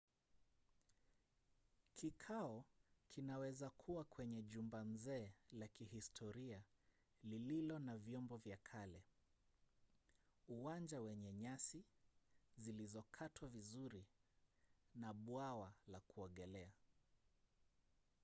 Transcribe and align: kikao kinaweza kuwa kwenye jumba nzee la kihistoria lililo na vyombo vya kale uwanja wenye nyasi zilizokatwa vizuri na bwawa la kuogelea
kikao 1.95 2.65
kinaweza 3.09 3.69
kuwa 3.69 4.03
kwenye 4.03 4.41
jumba 4.43 4.83
nzee 4.83 5.33
la 5.51 5.67
kihistoria 5.67 6.61
lililo 7.23 7.79
na 7.79 7.97
vyombo 7.97 8.37
vya 8.37 8.57
kale 8.57 9.03
uwanja 10.47 11.01
wenye 11.01 11.33
nyasi 11.33 11.83
zilizokatwa 12.57 13.47
vizuri 13.49 14.05
na 14.95 15.13
bwawa 15.13 15.73
la 15.87 15.99
kuogelea 15.99 16.71